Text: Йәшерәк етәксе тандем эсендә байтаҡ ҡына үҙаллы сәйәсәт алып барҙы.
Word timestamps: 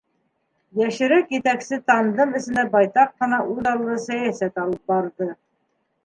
Йәшерәк 0.79 1.33
етәксе 1.33 1.77
тандем 1.89 2.31
эсендә 2.39 2.63
байтаҡ 2.75 3.11
ҡына 3.23 3.39
үҙаллы 3.51 3.99
сәйәсәт 4.07 4.57
алып 4.63 4.89
барҙы. 4.93 5.29